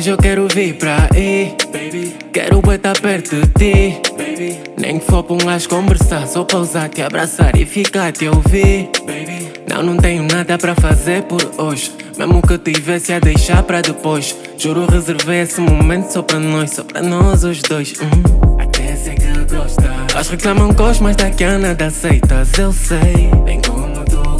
[0.00, 2.16] Hoje eu quero vir pra aí, baby.
[2.32, 4.58] Quero estar perto de ti, baby.
[4.78, 8.88] Nem que for pra um gajo conversar, só pausar, te abraçar e ficar te ouvir,
[9.00, 9.52] baby.
[9.68, 11.92] Não, não tenho nada pra fazer por hoje.
[12.16, 14.34] Mesmo que eu tivesse a deixar pra depois.
[14.56, 17.92] Juro, reservei esse momento só pra nós, só pra nós os dois.
[18.00, 18.58] Hum.
[18.58, 19.82] Até sei que gosta.
[20.14, 23.28] Elas reclamam gosto, mas daqui a nada aceitas, eu sei.
[23.44, 23.60] Bem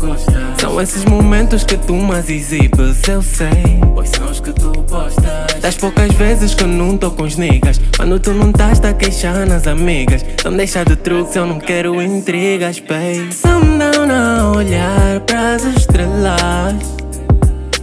[0.00, 0.34] gostas.
[0.58, 3.80] São esses momentos que tu mais exibes, eu sei.
[3.94, 5.60] Pois são os que tu postas.
[5.60, 7.80] Das poucas vezes que eu não tô com os niggas.
[7.96, 10.24] Quando tu não estás, tá queixar nas amigas.
[10.44, 13.32] Não deixa de truques, eu não quero intrigas, babe.
[13.32, 16.74] Some down a olhar pras estrelas.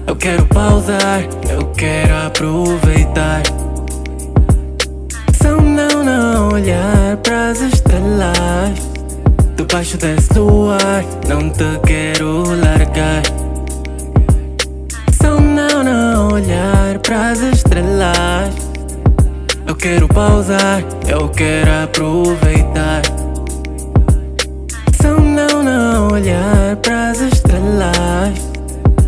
[0.07, 3.43] Eu quero pausar, eu quero aproveitar.
[5.41, 8.86] Some down a olhar pras estrelas.
[9.77, 13.21] Debaixo desse luar, não te quero largar.
[15.21, 18.55] Some down a olhar pras estrelas.
[19.67, 23.03] Eu quero pausar, eu quero aproveitar.
[24.99, 28.33] Some down a olhar pras estrelas.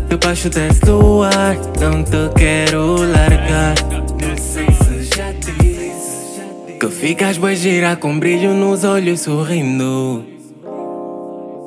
[0.08, 3.74] Debaixo desse luar, não te quero largar.
[4.22, 10.39] Não sei se já disse que ficas bem girar com brilho nos olhos sorrindo.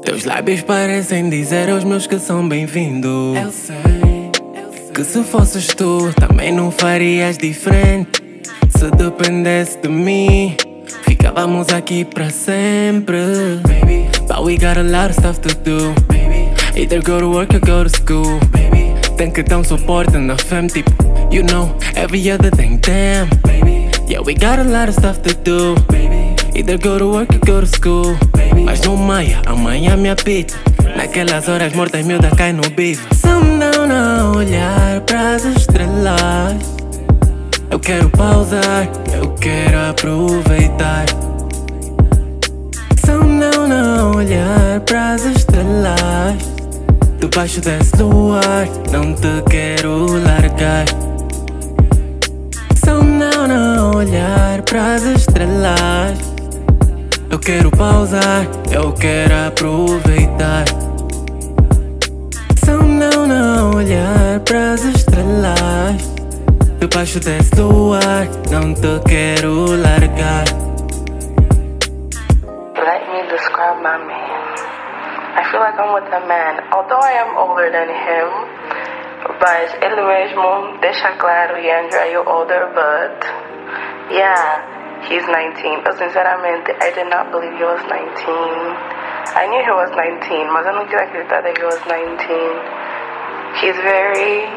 [0.05, 3.37] Teus lábios parecem dizer aos meus que são bem-vindos.
[3.37, 4.31] Eu sei
[4.93, 8.21] que se fosses tu, também não farias diferente.
[8.69, 10.57] Se dependesse de mim,
[11.03, 13.17] ficávamos aqui para sempre.
[13.63, 15.93] Baby, but we got a lot of stuff to do.
[16.09, 18.39] Baby, either go to work or go to school.
[18.51, 20.91] Baby, tem que dar um suporte na fam, tipo,
[21.31, 23.29] you know, every other thing, damn.
[23.41, 25.75] Baby, yeah, we got a lot of stuff to do.
[25.87, 26.12] Baby,
[26.55, 28.17] either go to work or go to school.
[28.65, 30.55] Mas não maia, amanhã me apita.
[30.95, 33.03] Naquelas horas mortas, miúda cai no bife.
[33.15, 36.55] Some down a olhar pras estrelas.
[37.69, 41.05] Eu quero pausar, eu quero aproveitar.
[43.05, 46.37] Some down a olhar pras estrelas.
[47.19, 50.85] Debaixo desse luar, não te quero largar.
[52.85, 56.32] Some down a olhar pras estrelas.
[57.45, 60.63] Quero pausar, eu quero aproveitar.
[62.63, 66.01] Some down a olhar pras estrelas.
[66.79, 70.45] Debaixo desse luar, não te quero largar.
[72.77, 74.55] Let me describe my man.
[75.35, 78.29] I feel like I'm with a man, although I am older than him.
[79.39, 83.25] But ele mesmo deixa claro, Yandra, you're older, but
[84.09, 85.83] yeah, he's 19.
[85.83, 87.93] But sinceramente, I did not believe he was 19.
[89.33, 92.23] I knew he was 19, mas eu não queria acreditar that he was 19.
[93.61, 94.47] He's very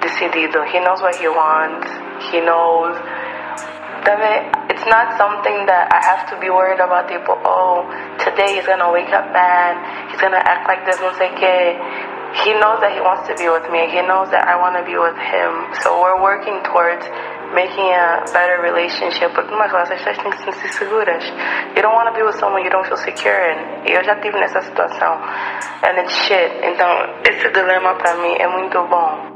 [0.00, 0.64] decidido.
[0.66, 1.88] He knows what he wants.
[2.30, 2.96] He knows
[4.06, 4.20] that
[4.70, 7.34] it's not something that I have to be worried about people.
[7.42, 7.82] Oh,
[8.22, 10.10] today he's gonna wake up mad.
[10.10, 11.74] He's gonna act like this, no sé qué.
[12.44, 13.88] He knows that he wants to be with me.
[13.88, 15.72] He knows that I want to be with him.
[15.80, 17.06] So we're working towards
[17.54, 19.32] making a better relationship.
[19.34, 21.24] Porque numa relação as pessoas têm que se sentir seguras.
[21.76, 23.90] You don't want to be with someone you don't feel secure in.
[23.90, 25.20] E eu já tive nessa situação.
[25.82, 26.52] And it's shit.
[26.62, 26.88] Então,
[27.28, 29.35] esse dilema pra mim é muito bom.